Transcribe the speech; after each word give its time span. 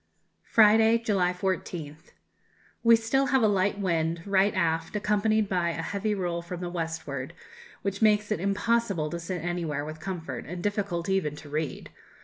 Friday, 0.49 0.97
July 0.97 1.31
14th. 1.31 2.09
We 2.83 2.95
still 2.95 3.27
have 3.27 3.43
a 3.43 3.47
light 3.47 3.77
wind, 3.77 4.23
right 4.25 4.51
aft, 4.55 4.95
accompanied 4.95 5.47
by 5.47 5.69
a 5.69 5.83
heavy 5.83 6.15
roll 6.15 6.41
from 6.41 6.59
the 6.61 6.71
westward, 6.71 7.33
which 7.83 8.01
makes 8.01 8.31
it 8.31 8.39
impossible 8.39 9.11
to 9.11 9.19
sit 9.19 9.43
anywhere 9.43 9.85
with 9.85 9.99
comfort, 9.99 10.47
and 10.47 10.63
difficult 10.63 11.07
even 11.07 11.35
to 11.35 11.49
read. 11.49 11.91